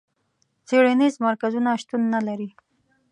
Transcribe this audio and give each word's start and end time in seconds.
څېړنیز 0.67 1.15
مرکزونه 1.25 1.69
شتون 1.81 2.01
نه 2.13 2.19
لري. 2.27 2.49